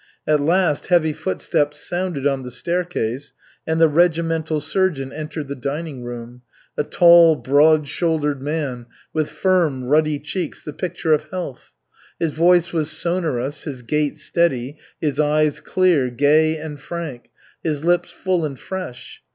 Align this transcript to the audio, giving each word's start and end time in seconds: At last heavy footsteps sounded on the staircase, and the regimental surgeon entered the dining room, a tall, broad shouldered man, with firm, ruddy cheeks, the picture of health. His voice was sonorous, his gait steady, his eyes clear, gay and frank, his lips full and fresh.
At 0.25 0.39
last 0.39 0.87
heavy 0.87 1.13
footsteps 1.13 1.79
sounded 1.79 2.25
on 2.25 2.41
the 2.41 2.49
staircase, 2.49 3.33
and 3.67 3.79
the 3.79 3.87
regimental 3.87 4.59
surgeon 4.59 5.13
entered 5.13 5.47
the 5.47 5.53
dining 5.55 6.03
room, 6.03 6.41
a 6.75 6.83
tall, 6.83 7.35
broad 7.35 7.87
shouldered 7.87 8.41
man, 8.41 8.87
with 9.13 9.29
firm, 9.29 9.83
ruddy 9.85 10.17
cheeks, 10.17 10.63
the 10.63 10.73
picture 10.73 11.13
of 11.13 11.29
health. 11.29 11.73
His 12.19 12.31
voice 12.31 12.73
was 12.73 12.89
sonorous, 12.89 13.65
his 13.65 13.83
gait 13.83 14.17
steady, 14.17 14.79
his 14.99 15.19
eyes 15.19 15.59
clear, 15.59 16.09
gay 16.09 16.57
and 16.57 16.79
frank, 16.79 17.29
his 17.63 17.85
lips 17.85 18.09
full 18.11 18.43
and 18.43 18.59
fresh. 18.59 19.21